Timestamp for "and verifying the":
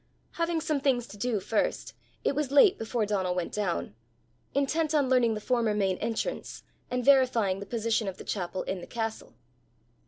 6.89-7.67